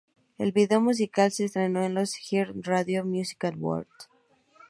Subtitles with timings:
[0.39, 4.09] El video musical se estrenó en los iHeartRadio Music Awards.